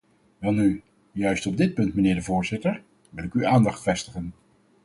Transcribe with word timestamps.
Welnu, 0.37 0.81
juist 1.11 1.45
op 1.45 1.57
dit 1.57 1.73
punt, 1.73 1.93
mijnheer 1.93 2.15
de 2.15 2.21
voorzitter, 2.21 2.81
wil 3.09 3.23
ik 3.23 3.33
uw 3.33 3.45
aandacht 3.47 3.81
vestigen. 3.81 4.33